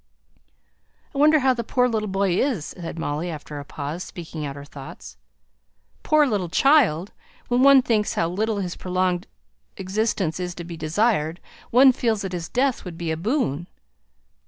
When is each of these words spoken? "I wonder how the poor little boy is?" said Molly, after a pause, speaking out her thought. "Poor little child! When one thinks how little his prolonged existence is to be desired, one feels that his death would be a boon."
"I 1.13 1.19
wonder 1.19 1.37
how 1.41 1.53
the 1.53 1.63
poor 1.63 1.87
little 1.87 2.07
boy 2.07 2.31
is?" 2.35 2.65
said 2.65 2.97
Molly, 2.97 3.29
after 3.29 3.59
a 3.59 3.63
pause, 3.63 4.03
speaking 4.03 4.43
out 4.43 4.55
her 4.55 4.65
thought. 4.65 5.15
"Poor 6.01 6.25
little 6.25 6.49
child! 6.49 7.11
When 7.49 7.61
one 7.61 7.83
thinks 7.83 8.15
how 8.15 8.27
little 8.27 8.57
his 8.57 8.75
prolonged 8.75 9.27
existence 9.77 10.39
is 10.39 10.55
to 10.55 10.63
be 10.63 10.75
desired, 10.75 11.39
one 11.69 11.91
feels 11.91 12.23
that 12.23 12.33
his 12.33 12.49
death 12.49 12.83
would 12.83 12.97
be 12.97 13.11
a 13.11 13.15
boon." 13.15 13.67